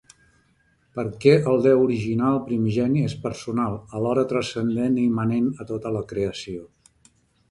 [0.99, 6.65] Perquè el Déu Original Primigeni és personal, alhora transcendent i immanent a tota la creació.